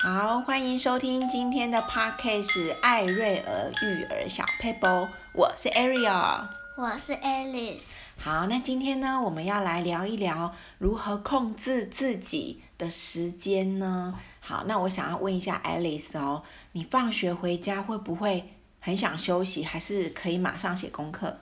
[0.00, 7.86] 好，欢迎收听今天的 Podcast 艾瑞儿育儿小 paper，我是 Ariel，我是 Alice。
[8.16, 14.14] 好，那今天呢，我们要来聊一聊如何控制自己的时间呢？
[14.38, 21.40] 好，那我想要问一下 Alice 哦，你放学回家会不会很想休息，还是可以马上写功课？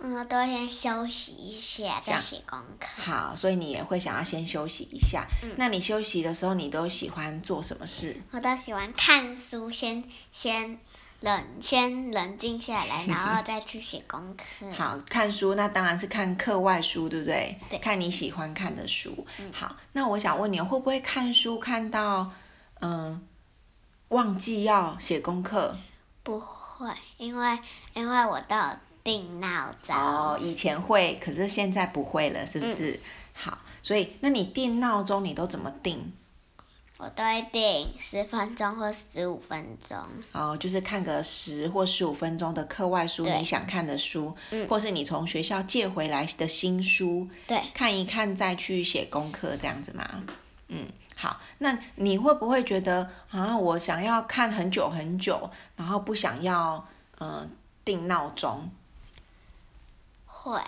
[0.00, 3.02] 嗯，都先休息一下再写功课。
[3.02, 5.26] 好，所以你也会想要先休息一下。
[5.42, 5.50] 嗯。
[5.56, 8.16] 那你休息的时候，你都喜欢做什么事？
[8.30, 10.78] 我都喜欢看书，先先
[11.18, 14.70] 冷先冷静下来，然后再去写功课。
[14.78, 17.58] 好，看书那当然是看课外书，对不对？
[17.68, 17.80] 对。
[17.80, 19.26] 看你喜欢看的书。
[19.38, 19.50] 嗯。
[19.52, 22.30] 好，那我想问你，会不会看书看到
[22.80, 23.20] 嗯
[24.10, 25.76] 忘记要写功课？
[26.22, 27.58] 不会，因为
[27.94, 28.76] 因为我到。
[29.08, 32.90] 定闹钟哦，以前会，可是现在不会了，是不是？
[32.90, 33.00] 嗯、
[33.32, 36.12] 好，所以那你定闹钟你都怎么定？
[36.98, 39.96] 我都会定十分钟或十五分钟。
[40.32, 50.06] 哦，就是看个十或十五分钟的课外书，你想看的书，嗯、或是你从学校借回来的新书，对，看一看再去写功课这样子嘛？
[50.68, 56.86] 嗯，好，那你会不会觉得啊，我想要看很久很久，然后不想要
[57.20, 57.48] 嗯、呃、
[57.86, 58.68] 定闹钟？
[60.52, 60.60] 会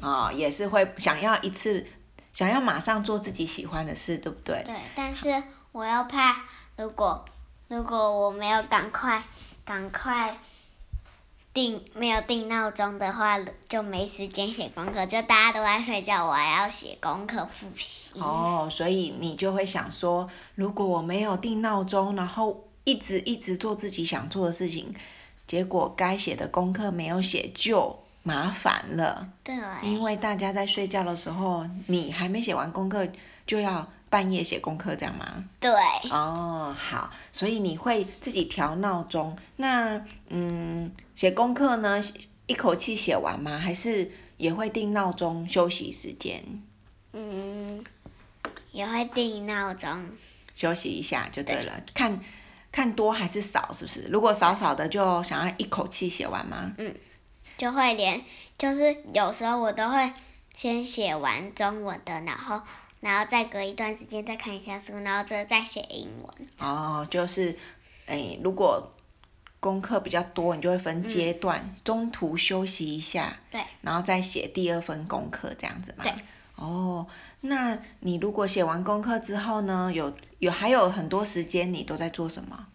[0.00, 1.86] 哦，也是会想要一次，
[2.32, 4.62] 想要马上做自己喜欢的事，对不对？
[4.64, 5.42] 对，但是
[5.72, 6.44] 我要怕，
[6.76, 7.24] 如果
[7.68, 9.22] 如果我没有赶快
[9.64, 10.38] 赶快
[11.52, 18.20] 定没有定闹钟的话，就没时间写功课，就大家都在睡觉，我还要写功课复习。
[18.20, 24.94] 哦，所以你就会想说，如果我没有定闹钟，然后一直一直做自己想做的事情，
[25.46, 27.98] 结果该写的功课没有写就。
[28.26, 33.06] 麻烦了，对，因为大家在睡觉的时候，你还没写完功课，
[33.46, 35.44] 就要半夜写功课，这样吗？
[35.60, 35.70] 对。
[36.10, 39.38] 哦，好，所以你会自己调闹钟。
[39.54, 42.02] 那，嗯，写功课呢，
[42.48, 43.56] 一口气写完吗？
[43.56, 46.42] 还是也会定闹钟休息时间？
[47.12, 47.80] 嗯，
[48.72, 50.04] 也会定闹钟
[50.52, 51.80] 休息一下就对了。
[51.86, 51.92] 对。
[51.94, 52.20] 看，
[52.72, 54.08] 看多还是少，是不是？
[54.10, 56.72] 如果少少的，就想要一口气写完吗？
[56.78, 56.92] 嗯。
[57.56, 58.22] 就会连，
[58.58, 60.12] 就是有时候我都会
[60.54, 62.60] 先写完中文的，然后，
[63.00, 66.48] 然后再隔一段时间再看一下书，然后这再写英文。
[66.58, 67.58] 哦，就是，
[68.06, 68.92] 哎，如果
[69.58, 76.04] 功课比较多，你就会分阶段，嗯、中途休息一下，对，然后再写第二份功课这样子嘛。
[76.04, 76.12] 对。
[76.56, 77.06] 哦，
[77.40, 82.66] 那你如果写完功课之后呢，有有还有很多时间，你都在做什么？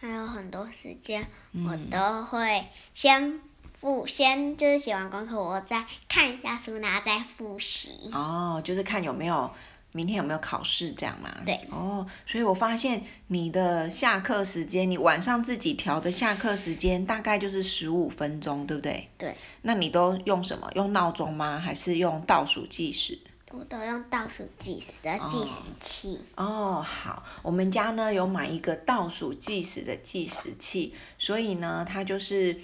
[0.00, 3.40] 还有很多时间，我都会先。
[3.82, 7.90] 复先就是写完功课，我再看一下书，然后再复习。
[8.12, 9.50] 哦，就是看有没有
[9.90, 11.28] 明天有没有考试这样嘛？
[11.44, 11.58] 对。
[11.68, 19.08] 哦，所以我发现你的下课时间，你晚上自己调的下课时间大概就是十五分钟，对不对？
[19.18, 19.36] 对。
[19.62, 20.70] 那你都用什么？
[20.76, 21.58] 用闹钟吗？
[21.58, 23.18] 还是用倒数计时？
[23.50, 25.50] 我都用倒数计时的计时
[25.80, 26.20] 器。
[26.36, 26.44] 哦。
[26.78, 32.56] 哦，好，我们家呢有买一个倒数计时的计时器，所以呢，它就是。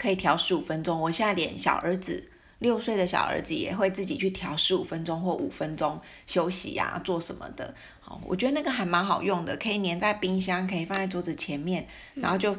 [0.00, 2.26] 可以调十五分钟，我现在连小儿子
[2.60, 7.74] 六岁的小儿子也会自己去调十五分钟或五分钟休息呀、啊，做什么的。
[8.00, 12.56] 好，我觉得那个还蛮好用的，可以粘在冰箱，可以放在桌子前面，嗯、然后就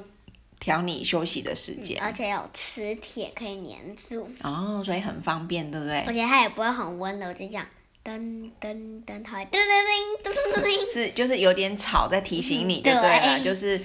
[0.59, 1.99] 调你休息的时间。
[1.99, 4.29] 而且有磁铁可以粘住。
[4.43, 6.01] 哦，所以很方便，对不对？
[6.01, 7.65] 而且它也不会很温柔，就这样
[8.03, 8.19] 噔
[8.61, 10.93] 噔噔，它会噔噔噔噔噔噔。
[10.93, 13.43] 是，就是有点吵在提醒你，对不对？
[13.43, 13.81] 就是。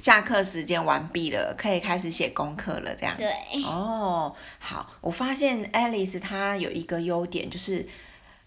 [0.00, 3.16] 下课时间完毕了，可以开始写功课了，这样。
[3.16, 3.28] 对。
[3.64, 7.88] 哦，好，我发现 Alice 她有一个优点，就是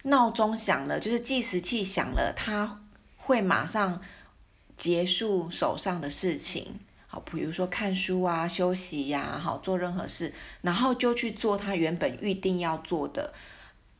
[0.03, 2.79] 闹钟响了，就是计时器响了，她
[3.17, 4.01] 会马上
[4.77, 6.79] 结束手上的事情。
[7.07, 13.33] 好，比如说看书啊、休息呀、啊，好，做任何事，然后就去做她原本预定要做的。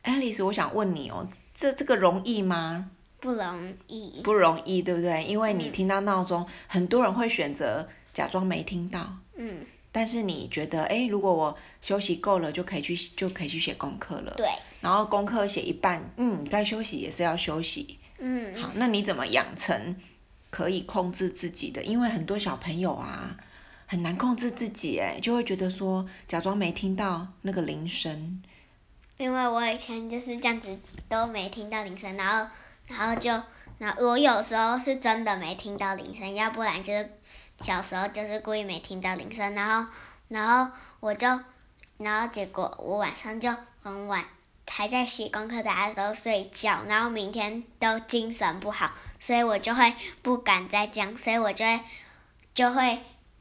[0.04, 2.90] Alice，我想问你哦，这这个容易吗？
[3.20, 5.22] 不容易，不容易，对不对？
[5.24, 9.16] 因为你听到闹钟，嗯、很多人会选择假装没听到。
[9.36, 9.64] 嗯。
[9.92, 14.32] 但是你觉得，哎，如果我休息够了，就可以去，就可以去写功课了。
[14.36, 14.46] 对。
[14.80, 17.98] 然后功课写一半，嗯，该休息也是要休息。
[18.18, 18.62] 嗯。
[18.62, 19.96] 好，那你怎么养成
[20.48, 21.82] 可以控制自己的？
[21.82, 23.36] 因为很多小朋友啊，
[23.86, 28.40] 很难控制自己，哎，就会觉得说假装没听到那个铃声。
[29.18, 30.78] 因为我以前就是这样子，
[31.08, 32.50] 都没听到铃声，然后。
[32.90, 33.40] 然后就，
[33.78, 37.08] 那我有时候是真的没听到铃声，要不然就是
[37.60, 39.90] 小时候就是故意没听到铃声，然后，
[40.26, 41.40] 然后我就，
[41.98, 44.24] 然后结果我晚上就很晚
[44.68, 48.90] 还在写功课，大家都睡觉，然后明天都精神不好，
[49.20, 51.80] 所以我就会不敢再讲，所以我就会
[52.52, 52.98] 就会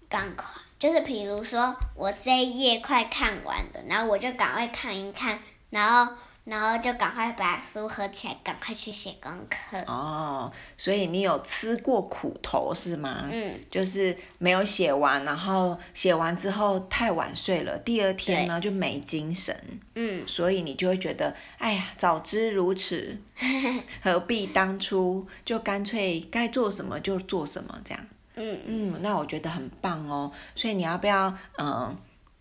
[0.07, 0.45] 赶快，
[0.78, 5.40] 就是比如说我这一页快看完了，然后我就赶快看一看，
[5.72, 6.13] 然后。
[6.45, 9.77] 然后就赶快把书合起来，赶快去写功课。
[9.86, 13.27] 哦，所以你有吃过苦头是吗？
[13.31, 13.59] 嗯。
[13.69, 19.56] 就是没有写完，然后写完之后太晚睡了，第二天呢就没精神。
[19.95, 20.27] 嗯。
[20.27, 23.18] 所以你就会觉得，哎呀，早知如此，
[24.01, 25.27] 何必当初？
[25.45, 28.06] 就干脆该做什么就做什么，这样。
[28.35, 30.31] 嗯嗯，那我觉得很棒哦。
[30.56, 31.27] 所以你要不要
[31.57, 31.97] 嗯、呃、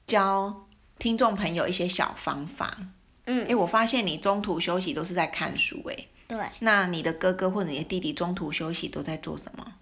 [0.06, 0.64] 教
[0.98, 2.78] 听众朋友一些小方法？
[3.30, 6.38] 嗯，哎，我发现你中途休息都是在看书，哎，对。
[6.60, 9.74] 那你的哥哥或者你的弟弟中途休息都在做什么？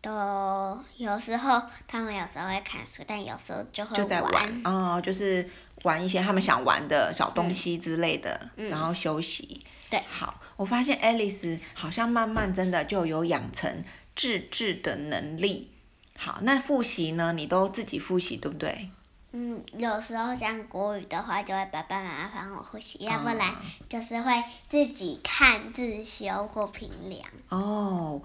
[0.00, 4.02] 都有时候他们有时候会看书，但有时候就会玩。
[4.02, 5.50] 就在玩哦，就是
[5.82, 9.60] 玩一些他们想玩的小东西之类的，嗯、然后休息。
[9.90, 10.00] 对。
[10.08, 13.82] 好，我发现 Alice 好像慢慢真的就有养成
[14.14, 15.72] 自制的能力。
[16.16, 17.32] 好，那复习呢？
[17.32, 18.88] 你都自己复习，对不对？
[19.38, 23.54] 嗯，有时候像国语的话，就会爸爸妈妈帮我复习，要不然
[23.86, 24.32] 就是会
[24.66, 27.22] 自己看自修或评量。
[27.50, 28.18] 哦，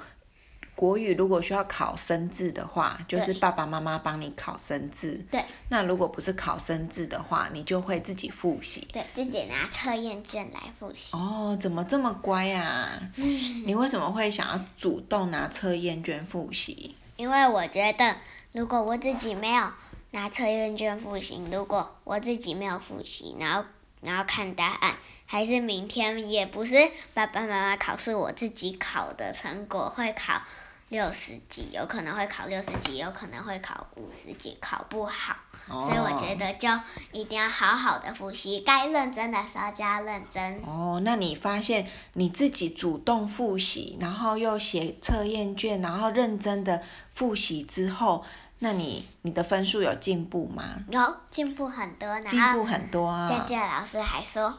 [0.73, 5.21] 国语如果需要考生字的话，就是爸爸妈妈帮你考生字。
[5.29, 5.43] 对。
[5.67, 8.87] 那如果不是考生字的话，你就会自己复习。
[8.93, 11.13] 对，自己拿测验卷来复习。
[11.17, 12.97] 哦，怎么这么乖啊？
[13.67, 16.95] 你为什么会想要主动拿测验卷复习？
[17.17, 18.15] 因为我觉得，
[18.53, 19.67] 如果我自己没有。
[20.13, 23.63] 拿测验卷复习，如果我自己没有复习，然后
[24.01, 26.75] 然后看答案，还是明天也不是
[27.13, 30.41] 爸爸妈妈考试，我自己考的成果会考
[30.89, 35.37] 六十几，有可能会考六十几，有可能会考五十几，考不好。
[35.69, 36.67] 哦、所以我觉得就
[37.13, 40.59] 一定要好好的复习，该认真的时候就要认真。
[40.65, 48.25] 哦，那你发现你自己主动复习，然后又写测验卷，然后认真的复习之后。
[48.63, 50.75] 那你你的分数有进步吗？
[50.91, 53.27] 有进步很多，然后进步很多啊！
[53.27, 54.55] 佳佳老师还说：“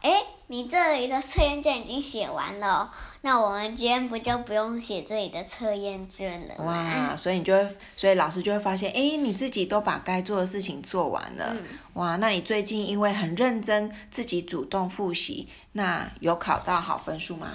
[0.00, 2.90] 哎，你这里的测验卷已经写完了，
[3.20, 6.64] 那我们今天不就不用写这里的测验卷了吗？”
[7.12, 11.54] 哇，所以你就会，所以老师就会发现，哎，你自己都把该做的事情做完了。
[11.54, 11.62] 嗯、
[11.92, 17.48] 哇，那你最近因为很认真，自己主动复习，那有考到好分数吗？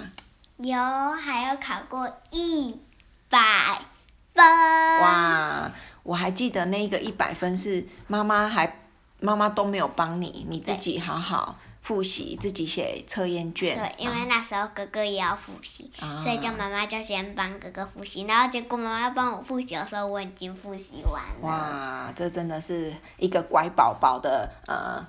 [0.58, 0.76] 有，
[1.10, 2.80] 还有考过一
[3.28, 3.82] 百
[4.38, 5.00] 分。
[5.02, 5.70] 哇！
[6.04, 8.80] 我还记得那个一百分是妈妈还
[9.20, 13.76] 妈妈都没有帮你，你自己好好复习，自己写测验卷。
[13.76, 21.48] 对，因为那时候哥哥也要复习，啊、所以就妈妈就先帮哥哥复习，然后结果妈妈要帮我复习的时候，我已经复习完了。
[21.48, 25.06] 哇，这真的是一个乖宝宝的呃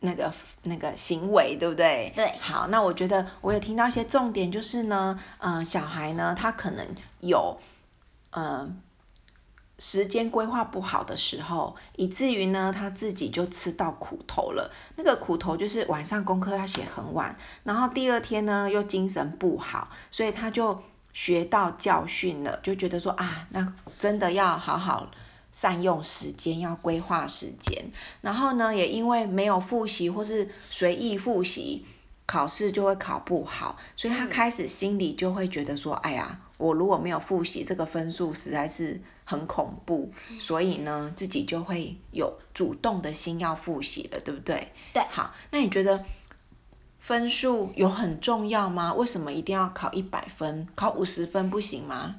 [0.00, 0.32] 那个
[0.62, 2.12] 那个行为，对不对？
[2.16, 2.34] 对。
[2.40, 6.84] 好，那我觉得我有听到一些重点，就是呢，呃，小孩呢，他可能
[7.20, 7.56] 有，
[8.32, 8.68] 呃。
[9.78, 14.70] 时间规划不好的时候，以至于呢，他自己就吃到苦头了。
[14.94, 17.34] 那个苦头就是晚上功课要写很晚，
[17.64, 20.80] 然后第二天呢又精神不好，所以他就
[21.12, 25.10] 学到教训了，就觉得说啊，那真的要好好
[25.50, 27.90] 善用时间，要规划时间。
[28.20, 31.84] 然后呢，也因为没有复习或是随意复习，
[32.26, 39.00] 考试就会考不好，所以他开始心里就会觉得说，哎呀，我如果没有复习，这个分数实在是。
[39.24, 44.72] 很恐怖，所以呢，自己就会有主动的心要复习了，对不对？
[44.92, 45.02] 对。
[45.08, 46.04] 好，那你觉得
[46.98, 48.92] 分数有很重要吗？
[48.92, 50.66] 为什么一定要考一百分？
[50.74, 52.16] 考五十分不行吗？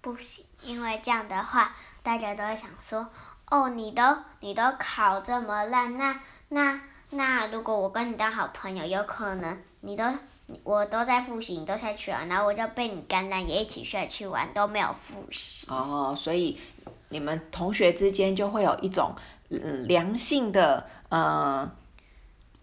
[0.00, 3.10] 不行，因为这样的话，大家都会想说，
[3.50, 4.02] 哦，你都
[4.38, 6.20] 你都考这么烂，那
[6.50, 6.80] 那
[7.10, 10.04] 那如果我跟你当好朋友，有可能你都。
[10.64, 15.64] 我都在复习，你都在去玩，然后我就被你感染，也一起下去玩，都没有复习。
[15.70, 16.58] 哦，所以
[17.10, 19.14] 你们同学之间就会有一种
[19.48, 21.70] 嗯良性的呃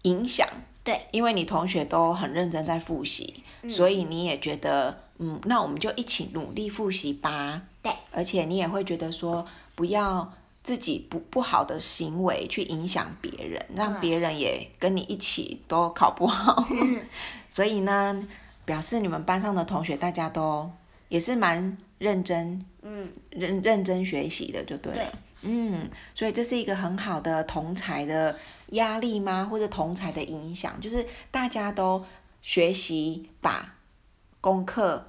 [0.02, 0.46] 影响。
[0.84, 1.06] 对。
[1.12, 7.62] 因为你同学都很认真在复习，嗯、所以你也觉得嗯，那我们就一起努力复习吧。
[7.80, 7.90] 对。
[8.12, 10.30] 而且你也会觉得说，不要
[10.68, 16.68] 自己不不好的行为去影响别人，让别人也跟你一起都考不好。
[16.70, 17.00] 嗯
[17.48, 18.28] 所以呢，
[18.66, 20.70] 表示你们班上的同学大家都
[21.08, 24.98] 也是蛮认真，嗯，认认真学习的，就对了。
[24.98, 25.06] 对。
[25.40, 28.36] 嗯，所以这是一个很好的同才的
[28.72, 29.48] 压力吗？
[29.50, 32.04] 或者同才的影响，就是大家都
[32.42, 33.74] 学习把
[34.42, 35.06] 功课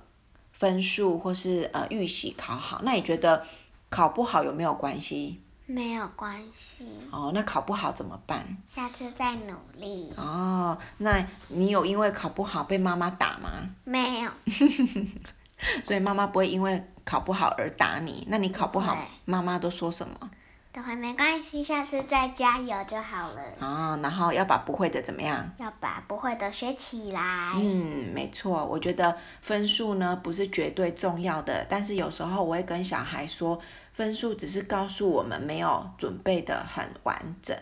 [0.53, 2.79] 分数或是呃预习考好。
[2.85, 3.45] 那你觉得
[3.89, 5.41] 考不好有没有关系？
[5.71, 6.87] 没有关系。
[7.11, 8.43] 哦，那考不好怎么办？
[8.73, 10.11] 下次再努力。
[10.17, 13.51] 哦，那你有因为考不好被妈妈打吗？
[13.83, 14.31] 没有。
[15.85, 18.25] 所以妈妈不会因为考不好而打你。
[18.29, 20.31] 那你考不好，妈妈都说什么？
[20.79, 23.41] 都会没关系，下次再加油就好了。
[23.59, 25.45] 哦，然后要把不会的怎么样？
[25.57, 27.51] 要把不会的学起来。
[27.57, 33.59] 嗯，没错，我觉得分数呢不是绝对重要的，但是有时候我会跟小孩说。
[33.91, 37.53] 分数只是告诉我们没有准备的很完整，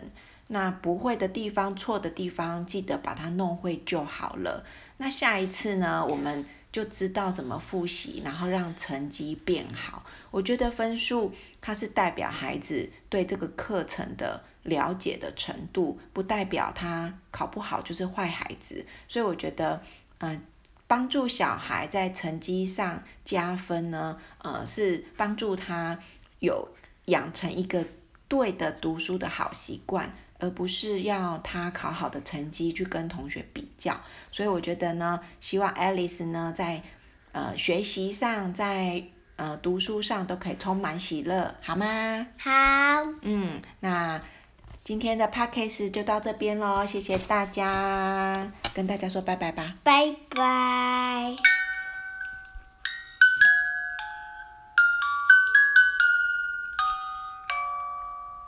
[0.49, 4.63] 那不会的地方、错的地方，记得把它弄会就好了。
[4.97, 6.45] 那下一次呢，我们
[6.77, 10.05] 就知道怎么复习，然后让成绩变好。
[10.29, 18.85] 我觉得分数它是代表孩子对这个课程的了解的程度，不代表他考不好就是坏孩子。
[19.07, 19.81] 所以我觉得，
[20.19, 20.39] 嗯、
[20.85, 25.97] 帮助小孩在成绩上加分呢，呃，是帮助他
[26.41, 27.83] 有养成一个
[28.27, 33.99] 对的读书的好习惯，而不是要他考好的成绩去跟同学比较。
[34.31, 36.81] 所以我觉得呢，希望 Alice 呢在
[37.31, 39.03] 呃学习上，在
[39.35, 42.27] 呃读书上都可以充满喜乐，好吗？
[42.37, 42.49] 好。
[43.21, 44.21] 嗯，那。
[44.83, 51.56] 今天的 podcast 就到这边喽，谢谢大家，跟大家说拜拜吧，拜拜。